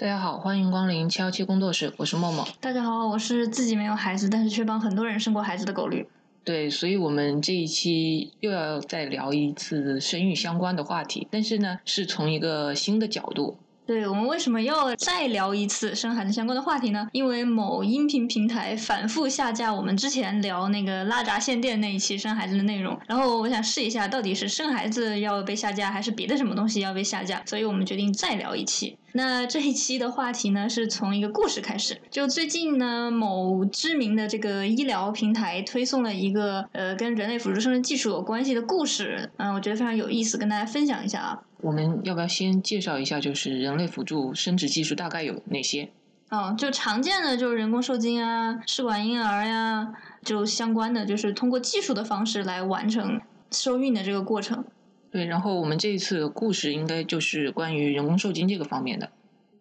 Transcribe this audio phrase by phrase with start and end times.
[0.00, 2.48] 大家好，欢迎光临七幺七工作室，我是默默。
[2.58, 6.08] 大家好，我是自己没有孩子，但是却帮很多人生过孩子的狗绿。
[6.42, 13.58] 对，所以我们这一期又要再聊一次生育相关的话题，但是呢，是从一个新的角度。
[13.90, 17.08] 对我们为什么要再聊一次生孩子相关的话题呢？
[17.10, 28.96] 因为某音频平台反复下架我们之前聊那个拉闸限电那一期生孩子的内容，然后我想试一下到底是生孩子要被下架，还是别的什么东西要被下架，所以我们决定再聊一期。
[29.14, 32.00] 那这一期的话题呢，是从一个故事开始。
[32.12, 41.40] 就最近呢，某知名的这个医疗平台推送了一个呃跟人类辅助生殖技术有关系的故事，嗯，我觉得非常有意思，跟大家分享一下啊。
[41.62, 45.90] 我们要不要先介绍一下，就是人类辅助生殖技术大概有哪些？
[46.30, 54.64] 哦，就常见的就是人工受精啊、试管婴儿呀，就相关的就是通过技术的方式来完成受孕的这个过程。
[55.10, 59.10] 对，然后我们这一次的故事应该就是关于人工受精这个方面的。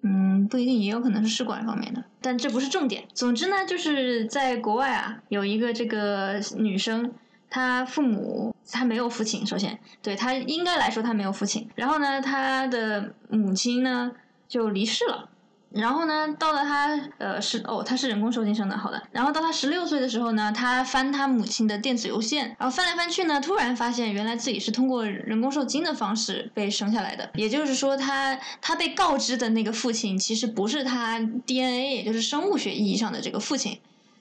[0.04, 3.04] 嗯，不一定，也有可能是试管方面的，但这不是重点。
[3.14, 7.12] 总之呢，就是在国外啊，有一个这个女生，
[7.50, 11.68] 他父母他没有父亲，首先，对他应该来说他没有父亲。
[11.76, 14.12] 然后呢，他的母亲呢
[14.48, 15.30] 就离世了。
[15.72, 19.00] 然后呢，到了他呃是哦，他是人工受精生的，好的。
[19.12, 27.30] 然后到他十六岁的时候呢，他翻他母亲的电子邮件，然后翻来翻去呢，突然发现原来自己是通过人工受精的方式被生下来的。
[27.36, 33.80] 也就是说，他他被告知的那个父亲其实不是他 DNA，也就是生物学意义上的这个父亲。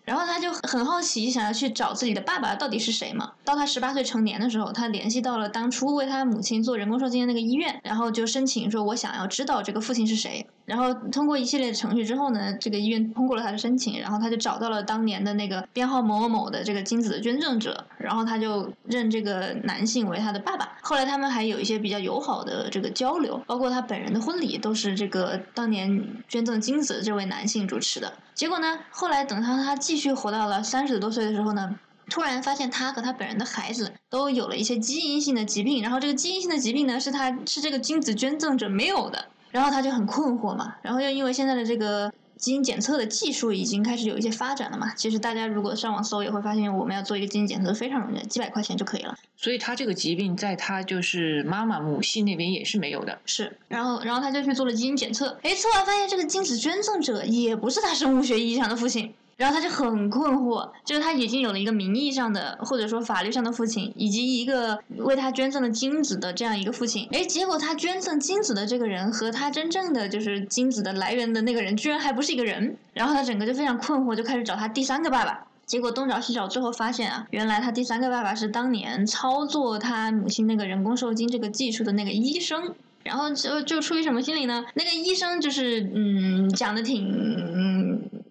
[0.08, 3.30] 然后他就很好奇，想要去找自己的爸爸到底是谁嘛。
[3.44, 10.46] 到他十八岁成年的时候，他联系到了当初为他母亲做人工受精的那个医院，然后就申请说，我想要知道这个父亲是谁。
[10.68, 20.76] 然后通过一系列的程序之后呢，这个医院通过了他的申请，然后他就找到了当年的那个编号某某某的这个精子的捐赠者，然后他就认这个男性为他的爸爸。
[20.82, 28.12] 后来他们还有一些比较友好的这个交流，包括他本人的婚礼都是这个当年捐赠精子的这位男性主持的。
[28.34, 31.74] 结果呢，后来等他他继续活到了三十多岁的时候呢，
[32.10, 49.16] 突然发现他和他本人的孩子都有了一些基因性的疾病，然后这个基因性的疾病呢是他是这个精子捐赠者没有的，然后他就很困惑嘛，然后又因为现在的这个基因检测的技术已经开始有一些发展了嘛，其实大家如果上网搜也会发现，我们要做一个基因检测非常容易，几百块钱就可以了。
[49.36, 53.18] 所以他这个疾病在他就是妈妈母系那边也是没有的。
[53.24, 59.14] 是，然后然后他就去做了基因检测，哎，测完发现这个精子捐赠者也不是他生物学意义上的父亲。
[59.38, 67.08] 然后他就很困惑，就是他已经有了一个名义上的或者说法律上的父亲，以及一个为他捐赠了精子的这样一个父亲。
[67.12, 72.76] 哎，结果他捐赠精子的这个人和他真正的就是精子的来源的那个人，居然还不是一个人。
[72.94, 75.46] 然后他整个就非常困惑，就开始找他第三个爸爸。
[75.64, 82.74] 结果东找西找，最后发现啊，原来他第三个爸爸是当年操作他母亲那个人工受精这个技术的那个医生。
[83.04, 84.62] 然后就就出于什么心理呢？
[84.74, 87.06] 那个医生就是嗯讲的挺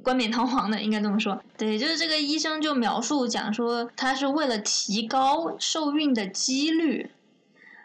[0.07, 1.37] 冠冕堂皇的，应该这么说。
[1.57, 7.11] 对，就是这个医生就描述讲说，他是为了提高受孕的几率。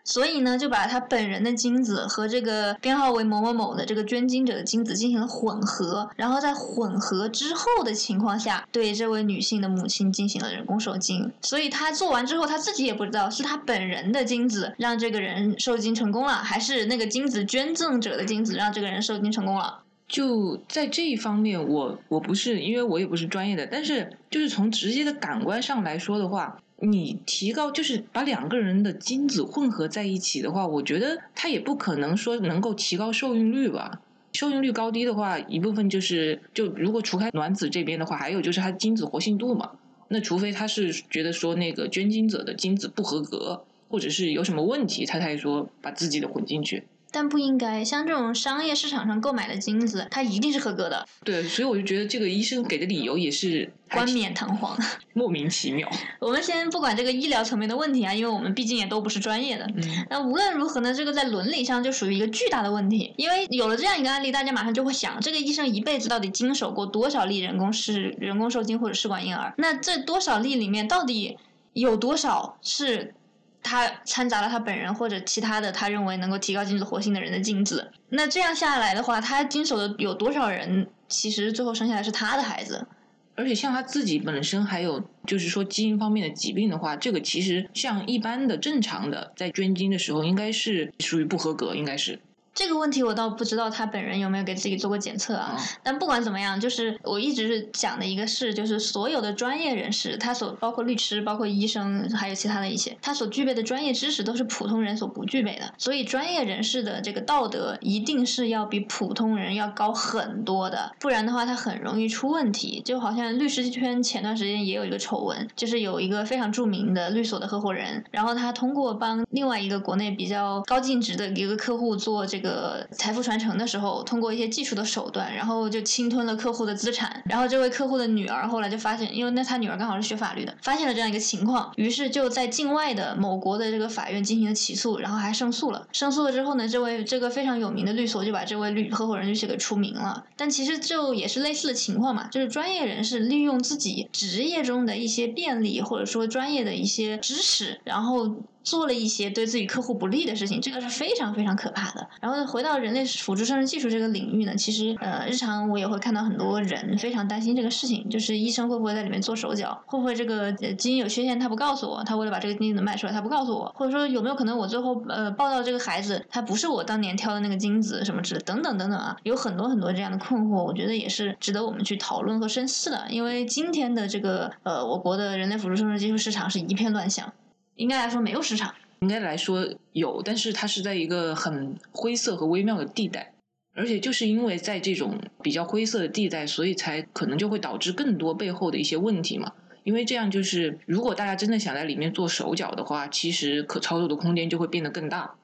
[0.05, 11.33] 所以呢，就把他本人的精子和这个编号为某某某的这个捐精者的精子进行了混合，然后在混合之后的情况下，对这位女性的母亲进行了人工受精。
[11.43, 19.81] 所以他做完之后，他自己也不知道是他本人的精子让这个人受精成功了，还是那个精子捐赠者的精子让这个人受精成功了。
[20.13, 26.61] 就在这一方面，我我不是因为我也不是专业的，但是就是从直接的感官上来说的话。
[26.85, 34.03] 你提高就是把两个人的精子混合在一起的话，我觉得它也不可能说能够提高受孕率吧。
[34.33, 39.71] 受孕率高低的话，一部分就是就如果除开卵子这边的话，还有就是它精子活性度嘛。
[40.09, 46.83] 那除非他是觉得说那个捐精者的精子不合格，或者是有什么问题，他才说把自己的混进去。
[47.13, 51.07] 但不应该，像这种商业市场上购买的精子，它一定是合格的。
[51.23, 54.77] 对，所以我就觉得这个医生给的理由也是冠冕堂皇，
[55.13, 55.89] 莫名其妙。
[56.19, 59.67] 我们先不管这个医疗层面的问题啊，因为我们毕竟也都不是专业的。
[59.77, 60.07] 嗯。
[60.09, 69.53] 那无论如何呢，这个在伦理上就属于一个巨大的问题，因为有了这样一个案例，大家马上就会想，这个医生一辈子到底经手过多少例人工试人工受精或者试管婴儿？
[69.59, 71.37] 那这多少例里面，到底
[71.75, 73.15] 有多少是？
[73.63, 82.87] 他掺杂了他本人或者其他的他认为能够提高精子活性的人的精子，那这样下来的话，他经手的有多少人，其实最后生下来是他的孩子。
[83.35, 92.19] 而且像他自己本身还有就是说基因方面的疾病的话，这个其实像一般的正常的在捐精的时候，应该是属于不合格，应该是。
[92.55, 95.57] 这个问题我倒不知道他本人有没有给自己做过检测啊。
[95.83, 105.73] 但不管怎么样，就是我一直是讲的一个事，就是所有的专业人士，他所包括律师、包括医生，还有其他的一些，他所具备的专业知识都是普通人所不具备的。
[105.79, 112.83] 所以专业人士的这个道德一定是要比普通人要高很多的，不然的话他很容易出问题。
[112.85, 122.42] 就好像律师圈前段时间也有一个丑闻，就是有一个非常著名的律所的合伙人，然后他通过帮另外一个国内比较高净值的一个客户做这。
[122.42, 127.23] 个这个财富传承的时候，通过一些技术的手段，然后就侵吞了客户的资产。
[127.27, 135.87] 然后这位客户的女儿后来就发现，因为那他女儿刚好是学法律的，发现了这样一个情况，于是就在境外的某国的这个法院进行了起诉，然后还胜诉了。
[135.93, 140.25] 胜诉了之后呢，这位这个非常有名的律所就把这位律合伙人律师给除名了。
[140.37, 148.35] 但其实就也是类似的情况嘛，就是专业人士利用自己职业中的一些便利，或者说专业的一些知识，然后。
[148.63, 152.09] 做了一些对自己客户不利的事情，这个是非常非常可怕的。
[152.21, 173.07] 然后回到人类辅助生殖技术这个领域呢，其实呃，日常我也会看到很多人非常担心这个事情，就是医生会不会在里面做手脚，会不会这个基因有缺陷他不告诉我，他为了把这个精子卖出来他不告诉我，或者说有没有可能我最后呃抱到这个孩子他不是我当年挑的那个精子什么之类等等等等啊，有很多很多这样的困惑，我觉得也是值得我们去讨论和深思的。
[173.11, 177.33] 因为今天的这个呃我国的人类辅助生殖技术市场是一片乱象。
[177.77, 183.33] 应该来说没有市场，应该来说有，但是它是在一个很灰色和微妙的地带，
[183.75, 189.53] 而且就是因为在这种比较灰色的地带，所以才可能就会导致更多背后的一些问题嘛。
[189.85, 195.35] 因为这样就是，如果大家真的想在里面做手脚的话，其实可操作的空间就会变得更大。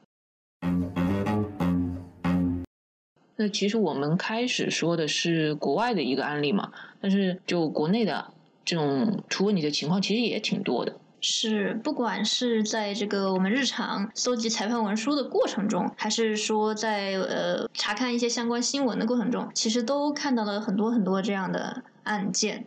[3.34, 8.32] 那其实我们开始说的是国外的一个案例嘛，但是就国内的
[8.64, 11.00] 这种出问题的情况，其实也挺多的。
[11.20, 22.66] 是，不管是在这个我们日常搜集裁判文书的过程中，还是说在呃查看一些相关新闻的过程中，其实都看到了很多很多这样的案件。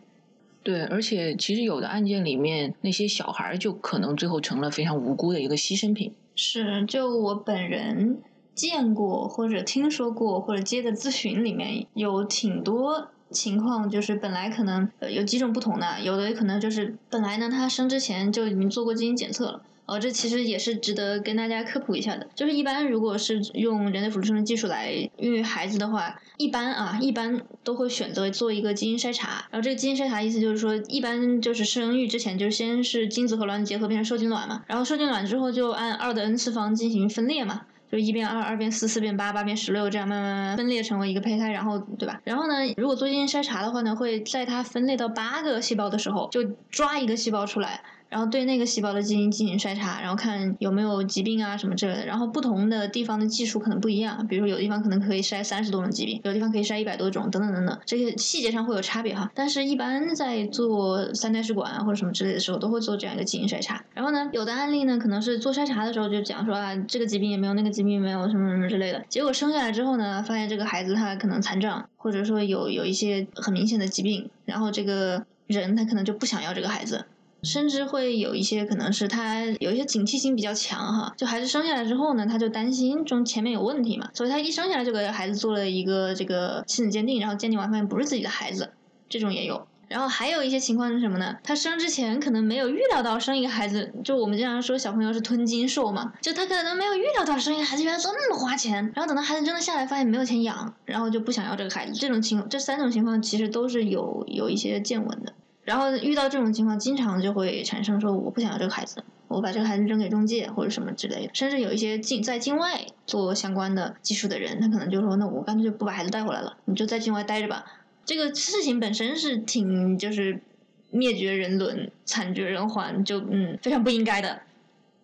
[0.63, 6.13] 对，而且其实有的案件里面，那些小孩就可能最后成了非常无辜的一个牺牲品。
[6.35, 8.21] 是，就我本人
[8.53, 13.07] 见过或者听说过或者接的咨询里面有挺多。
[13.31, 22.27] 情况就是本来可能呃有几种不同的，有的可能就是本来呢他生之前就已经做过基因检测了，哦这其实也是值得跟大家科普一下的。
[22.35, 29.45] 就是一般如果是用人类辅助生殖技术来孕育孩子的话，一般啊一般都会选择做一个基因筛查。
[29.51, 37.61] 然后这个基因筛查意思就是说，一般就是生育之前就先是精子和卵子结合变成受精卵嘛，然后受精卵之后就按二的 n 次方进行分裂嘛。
[37.91, 42.21] 就一变二，二变四，四变八，八变十六，这样慢慢慢分裂成为一个胚胎，然后对吧？
[42.23, 47.81] 然后呢，如果做基因筛查的话呢，会在它分裂到八个细胞的时候，就抓一个细胞出来。
[48.11, 52.05] 然后对那个细胞的基因进行筛查，然后看有没有疾病啊什么之类的。
[52.05, 59.31] 然后不同的地方的技术可能不一样，比如说有的地方可能可以筛三十多种疾病，有的地方可以筛一百多种，等等等等，这些细节上会有差别哈。
[59.33, 63.81] 但是一般在做三代试管啊或者什么之类的时候，都会做这样一个基因筛查。
[63.93, 69.01] 然后呢，有的案例呢，可能是做筛查的时候就讲说啊，这个疾病也没有，那个疾病没有，什么什么之类的。
[69.07, 77.05] 结果生下来之后呢，发现这个孩子他可能残障，或者说有有一些很明显的疾病，然后这个人他可能就不想要这个孩子。
[77.43, 88.71] 甚至会有一些可能是他有一些警惕性比较强哈，就孩子生下来之后呢，他就担心中前面有问题嘛，所以他一生下来就给孩子做了一个这个亲子鉴定，然后鉴定完发现不是自己的孩子，
[89.09, 89.67] 这种也有。
[89.87, 91.35] 然后还有一些情况是什么呢？
[91.43, 101.91] 他生之前可能没有预料到生一个孩子，就我们经常说小朋友是吞金兽嘛，就他可能没有预料到生一个孩子原来这么花钱，然后等到孩子真的下来发现没有钱养，然后就不想要这个孩子。
[101.93, 105.33] 这种情这三种情况其实都是有有一些见闻的。
[105.71, 111.31] 然后遇到这种情况，经常就会产生说我不想要这个孩子，我把这个孩子扔给中介或者什么之类的。
[111.33, 117.63] 甚至有一些境在境外做相关的技术的人，他可能就说那我干脆就不把孩子带回来了，你就在境外待着吧。
[118.03, 120.41] 这个事情本身是挺就是
[120.89, 124.41] 灭绝人伦、惨绝人寰，就嗯非常不应该的。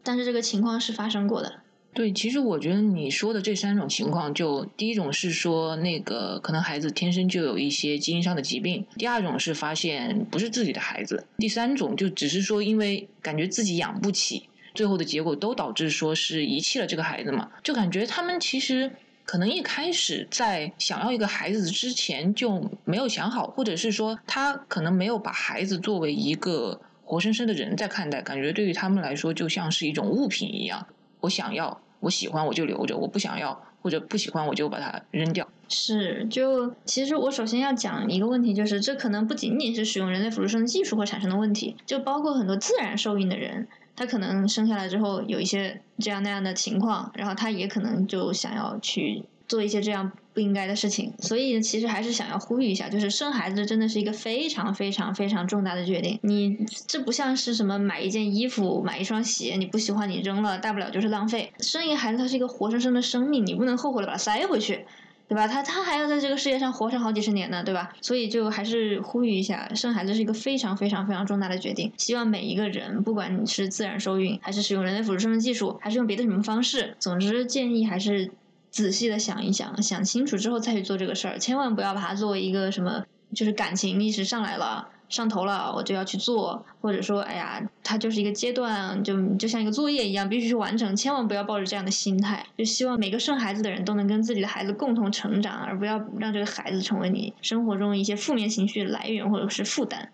[0.03, 1.61] 但是这个情况是发生过的。
[1.97, 18.91] 对，其实我觉得你说的这三种情况，就第一种是说那个可能孩子天生就有一些基因上的疾病，第二种是发现不是自己的孩子，第三种就只是说因为感觉自己养不起，最后的结果都导致说是遗弃了这个孩子嘛，就感觉他们其实
[19.25, 30.85] 可能一开始在想要一个孩子之前就没有想好，或者是说他可能没有把孩子作为一个活生生的人在看待，感觉对于他们来说就像是一种物品一样，
[31.21, 31.81] 我想要。
[31.99, 35.47] 我喜欢我就留着，我不想要或者不喜欢我就把它扔掉。
[35.69, 51.13] 是，就其实我首先要讲一个问题，就是这可能不仅仅是使用人类辅助生殖技术会产生的问题，就包括很多自然受孕的人，他可能生下来之后有一些这样那样的情况，然后他也可能就想要去做一些这样不应该的事情。
[51.19, 56.19] 所以其实还是想要呼吁一下，就是生孩子真的是一个非常非常非常重大的决定。
[56.23, 61.51] 你这不像是什么买一件衣服、买一双鞋，你不喜欢你扔了，大不了就是浪费。
[61.59, 64.85] 生一个孩子，它是一个活生生的生命，你不能后悔了把它塞回去。
[65.29, 65.45] 对吧？
[65.45, 67.91] 他他还要在这个世界上活上好几十年呢，对吧？
[67.99, 71.91] 所以就还是呼吁一下，生孩子是一个非常非常非常重大的决定。
[71.97, 78.31] 希望每一个人，不管你是自然受孕，还是使用人类辅助生殖技术，还是用别的什么方式，总之建议还是
[78.69, 84.89] 仔细的想一想，想清楚之后再去做这个事儿，千万不要把它作为一个什么，就是感情一时上来了。
[85.09, 92.45] 上头了，我就要去做，或者说，哎呀，它就是一个阶段，就就像一个作业一样，必须去完成，千万不要抱着这样的心态。
[92.57, 100.11] 就希望每个生孩子的人都能跟自己的孩子共同成长，而不要让这个孩子成为你生活中一些负面情绪的来源或者是负担。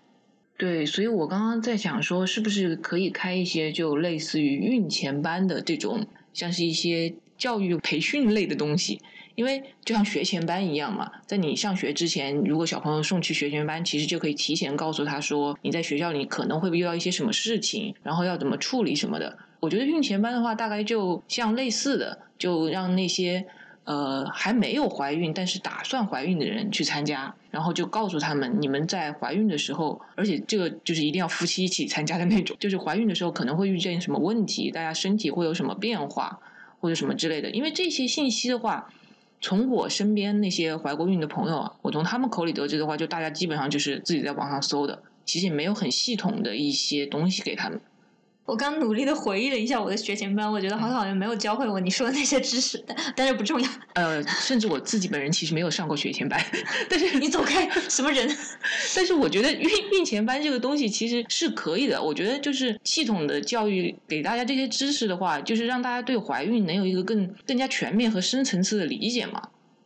[0.59, 8.99] 对，所以我刚刚在想说，是不是可以开一些就类似于孕前班的这种，像是一些教育培训类的东西。
[9.35, 19.35] 因为就像学前班一样嘛，在你上学之前，如果小朋友送去学前班，其实就可以提前告诉他说，你在学校里可能会遇到一些什么事情，然后要怎么处理什么的。
[19.59, 23.43] 我觉得孕前班的话，大概就像类似的，就让那些
[23.85, 36.39] 呃还没有怀孕但是打算怀孕的人去参加，然后就告诉他们，你们在怀孕的时候，而且这个就是一定要夫妻一起参加的那种，就是怀孕的时候可能会遇见什么问题，大家身体会有什么变化
[36.83, 37.49] 或者什么之类的。
[37.51, 38.93] 因为这些信息的话。
[39.45, 47.81] 从我身边那些怀过孕的朋友啊，我从他们口里得知的话，就大家基本上就是自己在网上搜的，其实也没有很系统的一些东西给他们。
[48.45, 53.69] 我刚努力的回忆了一下我的学前班，我觉得好像好像没有教会我你说的那些知识，但但是不重要。
[53.95, 56.39] 呃，甚至我自己本人其实没有上过学前班，
[56.89, 58.29] 但是你走开，什么人？
[58.95, 62.01] 但是我觉得孕孕前班这个东西其实是可以的。
[62.01, 69.41] 我觉得就是系统的教育给大家这些知识的话，就是让大家对怀孕能有一个更更加全面和深层次的理解嘛。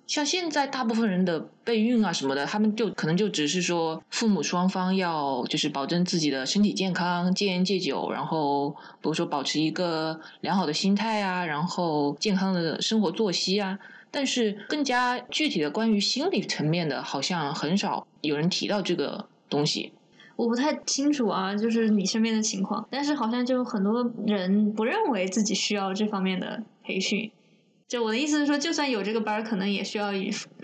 [0.07, 13.77] 像现在大部分人的备孕啊什么的，他们就可能就只是说父母双方要就是保证自己的身体健康，戒烟戒酒，然后比如说保持一个良好的心态啊，然后健康的生活作息啊。
[14.09, 19.91] 但是更加具体的关于心理层面的，好像很少有人提到这个东西。
[20.37, 27.29] 我不太清楚啊，就是你身边的情况，但是好像就很多人不认为自己需要这方面的培训。
[27.87, 30.11] 就我的意思是说，就算有这个班儿，可能也需要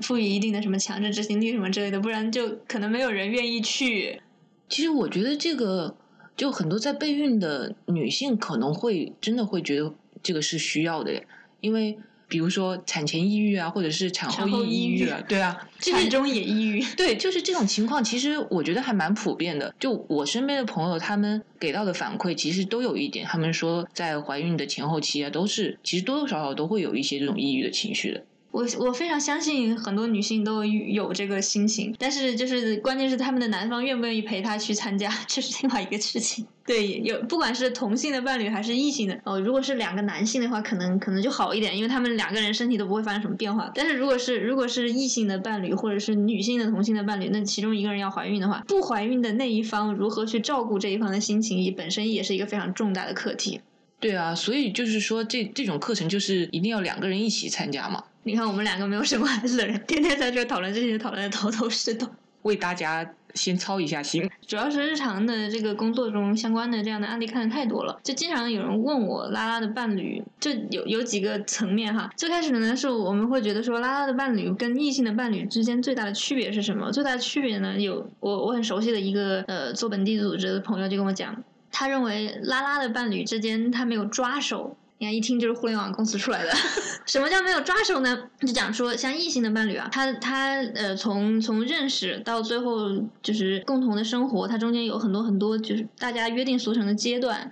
[0.02, 4.22] 赋予一定的什么强制执行力什么之类的，不然就可能没有人愿意去。
[4.68, 5.96] 其实我觉得这个，
[6.36, 11.24] 就很多在备孕的女性可能会真的会觉得这个是需要的，
[11.62, 11.98] 因为。
[12.28, 19.74] 比如说产前抑郁啊，或者是产后抑郁啊，对啊，产中也抑郁， 对，就是这种情况，其实我觉得还蛮普遍的。
[19.80, 28.24] 就我身边的朋友，他们给到的反馈，其实都有一点，他们说在怀孕的前后期啊，都是其实多多少少都会有一些这种抑郁的情绪的。
[28.52, 36.46] 我我非常相信很多女性都有这个心情，但是就是关键是他们的男方愿不愿意陪她去参加， 这是另外一个事情。
[36.66, 43.70] 对，有不管是同性的伴侣还是异性的哦，如果是两个男性的话，可能可能就好一点，因为他们两个人身体都不会发生什么变化。
[43.76, 53.60] 但是如果是如果是异性的伴侣或者是女性的同性的伴侣，那其中一个人要怀孕的话，不怀孕的那一方如何去照顾这一方的心情，也本身也是一个非常重大的课题。
[54.00, 58.04] 对啊，所以就是说，这这种课程就是一定要两个人一起参加嘛。
[58.24, 62.10] 你看，我们两个没有生过孩子的人，天天在这讨论这些，讨论的头头是道，
[62.44, 64.30] 为大家先操一下心。
[64.46, 72.12] 主要是日常的这个工作中相关的这样的案例看的太多了，就经常有人问我拉拉的伴侣，就有有几个层面哈。
[72.16, 76.92] 最开始呢，是我们会觉得说拉拉的伴侣跟异性的伴侣之间最大的区别是什么？
[76.92, 84.78] 最大的区别呢，有我我很熟悉的一个呃做本地组织的朋友就跟我讲，他认为拉拉的伴侣之间他没有抓手。
[85.04, 86.52] 你看，一听就是互联网公司出来的。
[87.06, 88.18] 什么叫没有抓手呢？
[88.40, 92.90] 就讲说，像异性的伴侣啊，他他呃，从从认识到最后
[93.22, 97.52] 就是共同的生活，它中间有很多很多就是大家约定俗成的阶段，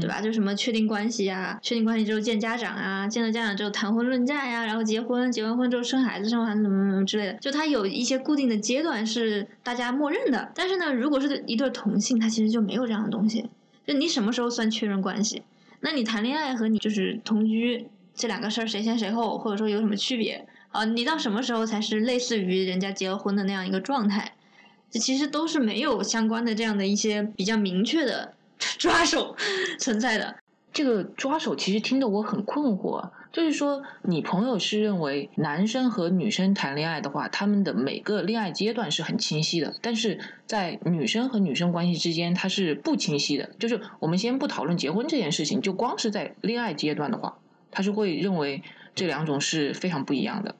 [0.00, 0.20] 对吧？
[0.20, 10.52] 就什么确定关系啊，确定关系之后见家长啊，见了家长之后谈婚论嫁呀，然后结婚，结完婚之后生孩子，生孩子怎么怎么之类的，就他有一些固定的阶段是大家默认的。
[10.54, 13.50] 但是呢，如果是一对同性，他其实就没有这样的东西。
[13.84, 15.42] 就你什么时候算确认关系？
[15.84, 20.46] 那你谈恋爱和你就是同居这两个事儿谁先谁后，或者说有什么区别？
[20.70, 24.32] 啊，你到什么时候才是类似于人家结了婚的那样一个状态？
[24.90, 28.34] 这其实都是没有相关的这样的一些比较明确的
[28.78, 29.36] 抓手
[29.78, 30.41] 存在的。
[30.72, 43.50] 这个抓手其实听得我很困惑，就是说你朋友是认为男生和女生谈恋爱的话，他们的每个恋爱阶段是很清晰的，但是在女生和女生关系之间，它是不清晰的。
[43.58, 47.36] 就是我们先不讨论结婚这件事情，就光是在恋爱阶段的话，
[47.70, 48.62] 他是会认为
[48.94, 50.54] 这两种是非常不一样的。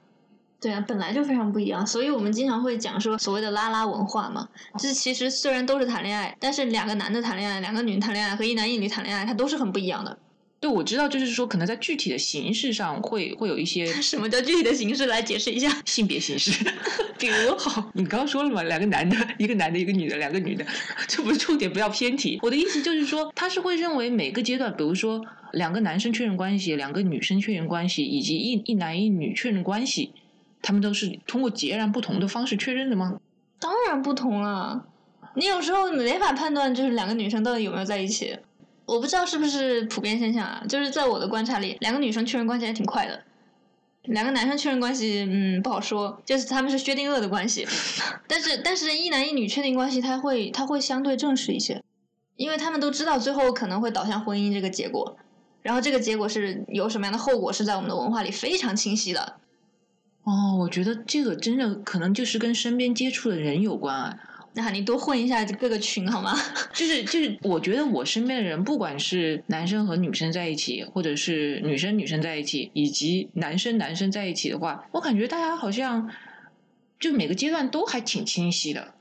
[0.63, 4.49] 对啊，本来就非常不一样，所以我们经常会讲说所谓的拉拉文化嘛。
[4.79, 10.17] 这其实虽然都是谈恋爱，但是两个男的谈恋爱，两个女的谈恋爱和一男一女谈恋爱，它都是很不一样的。
[10.61, 15.07] 对，我知道，就是说可能在具体的形式上会会有一些 什么叫具体的形式？
[15.07, 15.69] 来解释一下。
[15.85, 16.65] 性别形式，
[17.19, 20.65] 比如好， 你刚刚说了嘛，两个男的，一个男的，一个女的，两个女的，
[21.09, 22.39] 这不是重点，不要偏题。
[22.41, 25.21] 我的意思就是说，他是会认为每个阶段，比如说
[25.55, 30.13] 两个男生确认关系，两个女生确认关系，以及一一男一女确认关系。
[30.63, 33.19] 他们都是通过截然不同的方式确认的吗？
[33.59, 34.87] 当然不同了。
[35.35, 38.39] 你有时候没法判断，就是两个女生到底有没有在一起。
[38.87, 40.63] 我不知道是不是普遍现象啊。
[40.69, 43.23] 就是在我的观察里，两个女生确认关系还挺快的。
[44.03, 46.21] 两个男生确认关系，嗯，不好说。
[46.27, 47.67] 就是他们是薛定谔的关系。
[48.27, 51.83] 但是，但是一男一女确定关系，他会他会相对正式一些，
[52.37, 55.17] 因为他们都知道最后可能会导向婚姻这个结果。
[55.63, 59.37] 然后这个结果是有什么样的后果，是在我们的文化里非常清晰的。
[60.25, 64.19] 哦，我觉得这个真的可能就是跟身边接触的人有关啊。
[64.55, 66.37] 那你多混一下各个群好吗？
[66.75, 76.11] 就 是就是，我觉得我身边的人，不管是男生和女生在一起，或者是女生女生在一起，以及男生男生在一起的话，我感觉大家好像
[77.01, 78.95] 就每个阶段都还挺清晰的。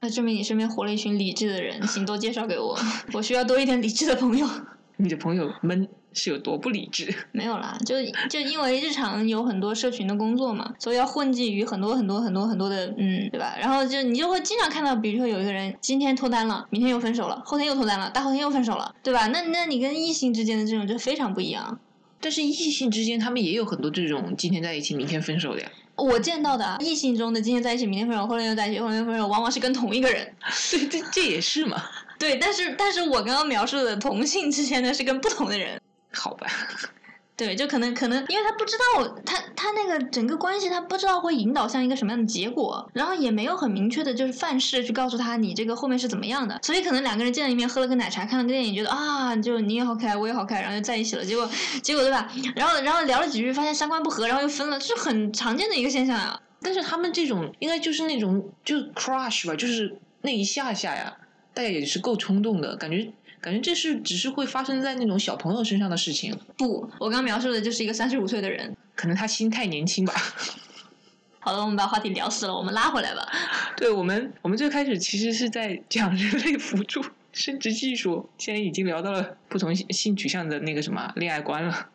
[0.00, 2.76] 那证明你身边活了一群理智的人，请多介绍给我，
[3.14, 4.46] 我需要多一点理智的朋友。
[4.98, 5.88] 你的朋友们。
[6.16, 7.14] 是有多不理智？
[7.30, 7.96] 没有啦，就
[8.28, 13.54] 就因为日常有很多社群的工作嘛，所以要混迹于很多很多很多很多的嗯，对吧？
[13.60, 19.26] 然后就你就会经常看到，比如说有一个人今天脱单了，明天又分手了，后天又脱单了，大后天又分手了，对吧？
[19.28, 21.78] 那那你跟异性之间的这种就非常不一样。
[22.18, 25.70] 但是异性之间他们也有很多这种今天在一起，明天分手的呀。
[25.96, 30.26] 我见到的异性中的今天在一起，明天分手，后天又在一起，后天又分手，往往是跟同一个人。
[30.70, 31.82] 对，这这也是嘛。
[32.18, 35.80] 对，但是但是我刚刚描述的同性之间呢是跟不同的人。
[36.16, 36.46] 好吧，
[37.36, 51.24] 对，就可能可能，因为他不知道他他那个整个关系，他不知道会引导向一个什么样的结果，然后也没有很明确的就是范式去告诉他你这个后面是怎么样的，所以可能两个人见了一面，喝了个奶茶，看了个电影，觉得啊，就你也好可爱，我也好可爱，然后就在一起了。
[51.24, 51.48] 结果
[51.82, 52.26] 结果对吧？
[52.54, 56.40] 然后然后聊了几句，发现三观不合，然后又分了，这是很常见的一个现象啊。
[56.62, 61.14] 但是他们这种应该就是那种就 crush 吧，就是那一下下呀，
[61.52, 63.12] 大家也是够冲动的感觉。
[63.46, 66.36] 感觉这是只是会发生在那种小朋友身上的事情。
[66.58, 70.12] 不，我刚描述的就是一个三十五岁的人，可能他心太年轻吧。
[71.38, 73.24] 好了，我们把话题聊死了，我们拉回来吧。
[73.76, 77.00] 对我们，我们最开始其实是在讲人类辅助
[77.32, 81.90] 生殖技术，现在已经聊到了不同性性取向的那个什么恋爱观了。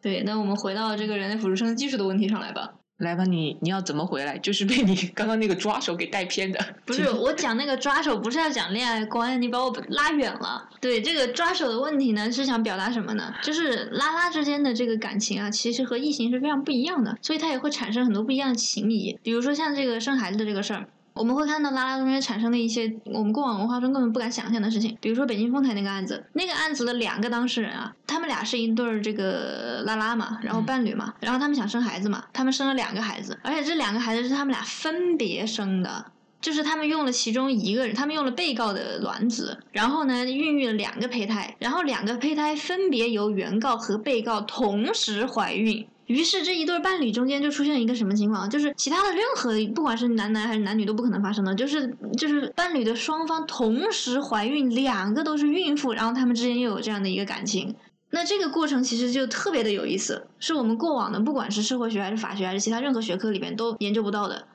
[0.00, 2.72] 对，那我们回到这个人类辅助生殖技术的问题上来吧。
[3.04, 4.36] 来吧，你你要怎么回来？
[4.38, 6.58] 就是被你刚刚那个抓手给带偏的。
[6.84, 10.68] 不是我讲那个抓手，不是要讲恋爱观，你把我拉远了。
[10.80, 13.32] 对这个抓手的问题呢，是想表达什么呢？
[13.42, 19.16] 就是拉拉之间的这个感情啊，其实和异性是非常不一样的，所以它也会产生很多不一样的情谊。
[19.22, 20.88] 比如说像这个生孩子的这个事儿。
[21.14, 36.04] 我们会看到拉拉中间产生的一些我们过往文化中根本不敢想象的事情，比如说北京丰台那个案子，那个案子的两个当事人啊，他们俩是一对儿这个拉拉嘛，然后伴侣嘛，然后他们想生孩子嘛，他们生了两个孩子，而且这两个孩子是他们俩分别生的，
[36.40, 45.86] 就是他们用了其中一个人，他们用了被告的卵子，然后呢孕育了两个胚胎，然后两个胚胎分别由原告和被告同时怀孕。
[46.06, 48.48] 于是这一对伴侣中间就出现一个什么情况？
[48.50, 57.74] 就是其他的任何不管是男男还是男女都不可能发生的，就是就是伴侣的双方同时怀孕，两个都是孕妇，然后他们之间又有这样的一个感情。
[58.10, 64.46] 那这个过程其实就特别的有意思，是我们过往的不管是社会学还是法学还是其他任何学科里边都研究不到的，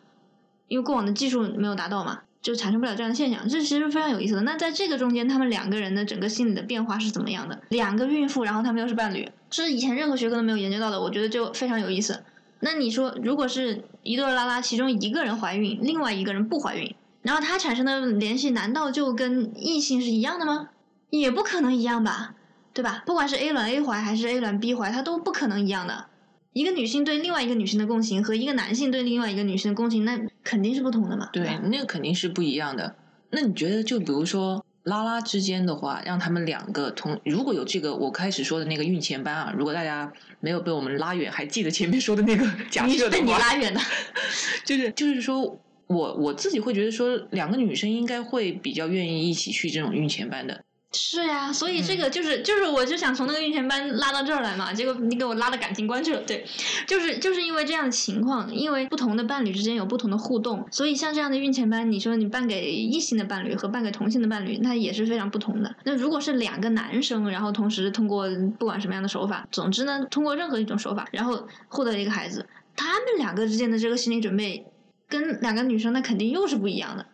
[0.68, 2.22] 因为过往的技术没有达到嘛。
[2.41, 4.41] 就产生不了这样的现象，这其实非常有意思的。
[4.41, 7.62] 那在这个中间，他们两个人的整个心理的变化是怎么样的？
[7.69, 12.23] 两个孕妇，然后他们又是伴侣，这是以前任何学科都没有研究到的，我觉得就非常有意思。
[12.62, 20.69] 那你说，如果是一对拉拉，其中一个人怀孕，另外一个人不怀孕，然后他产生的联系，难道就跟异性是一样的吗？
[21.10, 22.36] 也不可能一样吧，
[22.73, 23.04] 对吧？
[23.06, 26.06] 不管是 A 卵 A 怀还是 A 卵 B 怀，它都不可能一样的。
[26.54, 31.30] 一个女性对另外一个女性的共情和一个男性对另外一个女性的共情，那肯定是不同的嘛。
[31.32, 32.96] 对，那个肯定是不一样的。
[33.32, 43.80] 那你觉得，就比如说拉拉之间的话，让他们两个同如果有这个我开始说的那个孕前班啊，如果大家没有被我们拉远，还记得前面说的那个 假设的话，被你拉远的，
[44.66, 50.64] 就是就是说我我自己会觉得说，两个女生应该会比较愿意一起去这种孕前班的。
[50.91, 56.21] 是呀，所以这个就是就是，我就想从那个孕前班拉到这儿来嘛，结果你给我拉到感情观去了。
[56.21, 56.43] 对，
[56.88, 65.75] 就是就是因为这样的情况，因为不同的伴侣之间有不同的互动，所以像这样的孕前班，你说你办给异性的伴侣和办给同性的伴侣，那也是非常不同的。
[65.84, 74.65] 那如果是两个男生，然后同时通过不管什么样的手法，总之呢，通过任何一种手法，然后获得一个孩子，他们两个之间的这个心理准备，
[75.08, 77.06] 跟两个女生那肯定又是不一样的，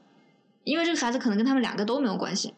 [0.63, 2.53] 因为这个孩子可能跟他们两个都没有关系。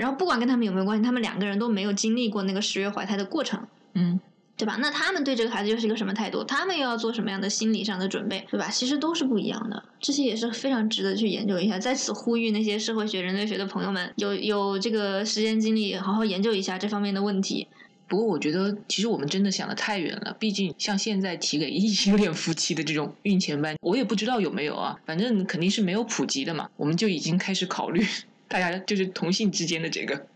[0.00, 4.18] 然后不管跟他们有没有关系，他们两个人都没有经历过那个十月怀胎的过程，嗯，
[4.56, 4.78] 对吧？
[4.80, 6.42] 那他们对这个孩子又是一个什么态度？
[6.42, 8.70] 他们又要做什么样的心理上的准备，对吧？
[8.70, 11.78] 其实都是不一样的，这些也是非常值得去研究一下。
[11.78, 17.68] 在此呼吁那些社会学、人类学的朋友们，有有这个时间精力，好好研究一下这方面的问题。
[18.08, 20.34] 不过我觉得，其实我们真的想的太远了。
[20.40, 26.70] 毕竟像现在提给异性恋夫妻的这种孕前班，我也不知道有没有啊，反正肯定是没有普及的嘛。
[26.78, 28.02] 我们就已经开始考虑。
[28.50, 30.26] 大家就是同性之间的这个，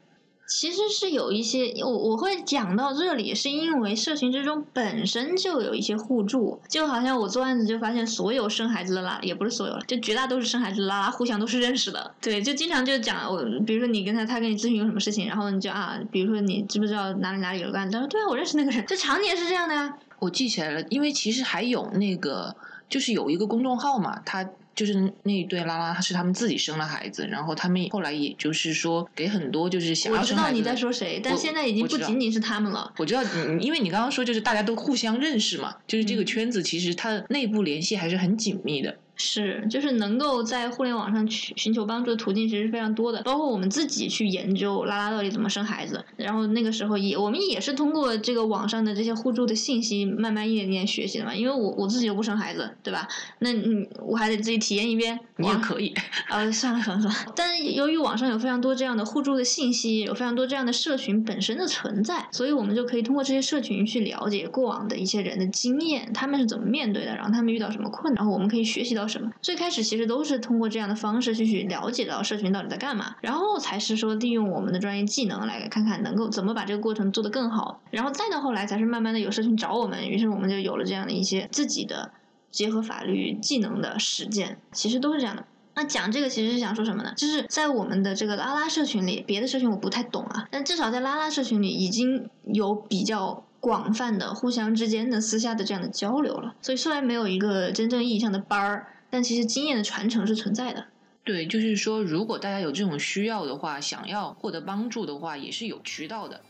[0.47, 17.95] 其实是有一些我我会讲到这里，是因为社群之中本身就有一些互助，就好像我做案子就发现，所有生孩子的啦也不是所有了，就绝大多数生孩子的拉拉互相都是认识的，对，就经常就讲我，比如说你跟他，他跟你咨询有什么事情，然后你就啊，比如说你知不知道哪里哪里有个案子？
[17.95, 19.99] 他说对啊，我认识那个人，就常年是这样的呀。
[20.21, 22.55] 我记起来了，因为其实还有那个，
[22.89, 24.49] 就是有一个公众号嘛，他。
[24.75, 30.49] 就是那一对拉拉，是他们自己生了孩子，然后他们后来也就是说给很多就是想要生孩子。
[30.49, 32.93] 我知道你在说谁，但现在已经不仅仅是他们了。
[32.99, 33.23] 我知道，
[33.61, 38.97] 因为你刚刚说就是大家都互相认识嘛，就是这个圈子其实它的内部联系还是很紧密的。
[39.17, 51.33] 是，就是能够在互联网上去寻求帮助的途径其实是非常多的，包括我们自己去研究拉拉到底怎么生孩子，然后那个时候也我们也是通过这个网上的这些互助的信息，慢慢一点点学习的嘛。
[51.33, 53.07] 因为我我自己又不生孩子，对吧？
[53.39, 55.17] 那你我还得自己体验一遍。
[55.37, 55.95] 你也可以。
[56.29, 57.33] 呃，算了算了算了。
[57.37, 69.04] 但是由于网上有非常多这样的互助的信息，有非常多这样的社群本身的存在，所以我们就可以通过这些社群去了解过往的一些人的经验，他们是怎么面对的，然后他们遇到什么困难，然后我们可以学习到。
[69.07, 69.31] 什么？
[69.41, 82.11] 最开始其实都是通过这样的方式去去了解到社群到底在干嘛，然后才是说利用我们的专业技能来看看能够怎么把这个过程做得更好，然后再到后来才是慢慢的有社群找我们，于是我们就有了这样的一些自己的
[82.51, 85.45] 结合法律技能的实践，其实都是这样的。
[85.75, 87.13] 那讲这个其实是想说什么呢？
[87.17, 93.45] 就是在我们的这个拉拉社群里，别的社群我不太懂啊，但至少在拉拉社群里已经有比较。
[93.65, 100.89] 广泛的互相之间的私下的这样的交流了，所以虽然没有一个真正意义上的班儿，但其实经验的传承是存在的。
[101.23, 106.41] 对，就是说，如果大家有这种需要的话，想要获得帮助的话，也是有渠道的。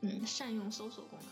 [0.00, 1.26] 嗯，善用搜索功能。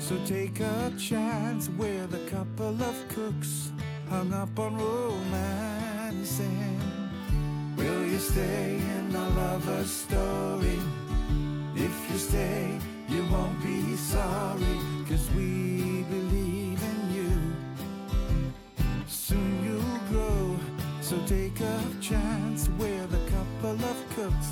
[0.00, 3.72] So take a chance with a couple of cooks
[4.10, 4.76] hung up on
[6.24, 6.80] romancing.
[7.76, 10.78] Will you stay in our lover's story?
[11.74, 17.30] If you stay, you won't be sorry, cause we believe in you.
[19.06, 20.56] Soon you'll grow,
[21.00, 24.48] so take a chance with a couple of cooks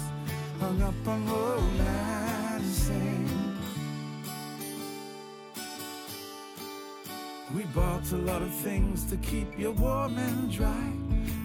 [0.60, 3.28] hung up on romancing.
[7.54, 10.92] We bought a lot of things to keep you warm and dry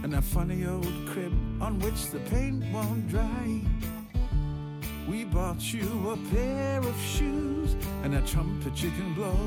[0.08, 3.62] And a funny old crib on which the paint won't dry.
[5.06, 9.38] We bought you a pair of shoes And a trumpet you can blow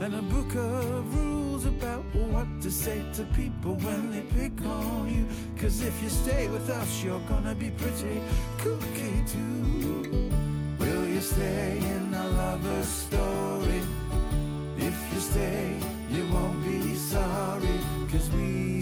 [0.00, 5.12] And a book of rules about what to say to people when they pick on
[5.12, 5.26] you.
[5.60, 8.22] Cause if you stay with us you're gonna be pretty
[8.58, 10.30] cookie too.
[10.78, 13.82] Will you stay in a lover's story?
[14.78, 15.76] If you stay
[16.10, 17.80] you won't be sorry,
[18.12, 18.75] cause we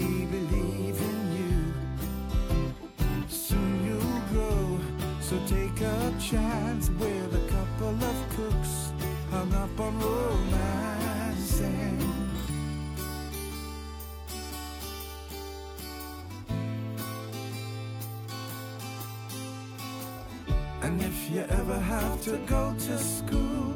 [21.35, 23.75] you ever have to go to school,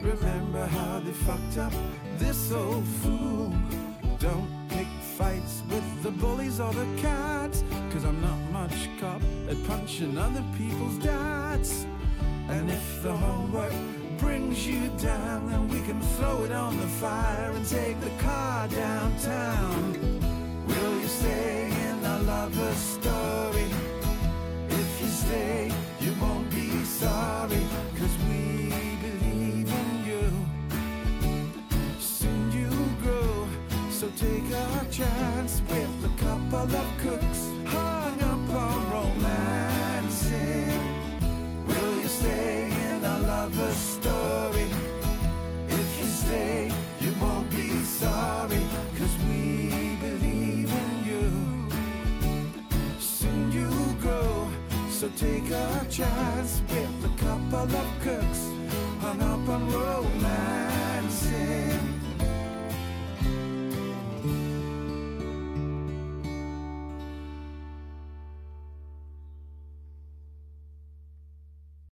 [0.00, 1.72] remember how they fucked up
[2.18, 3.54] this old fool.
[4.18, 9.56] Don't pick fights with the bullies or the cats, cause I'm not much cop at
[9.68, 11.86] punching other people's dads.
[12.48, 13.72] And if the homework
[14.18, 18.66] brings you down, then we can throw it on the fire and take the car
[18.66, 19.92] downtown.
[20.66, 23.15] Will you stay in our lover's story?
[55.16, 58.50] take a chance with a couple of cooks
[59.00, 60.26] hung up on romancing.